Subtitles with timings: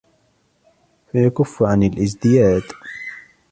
[1.11, 2.63] فَيَكُفُّ عَنْ الِازْدِيَادِ